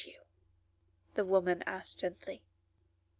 the 1.13 1.23
woman 1.23 1.61
asked, 1.67 1.99
gently. 1.99 2.41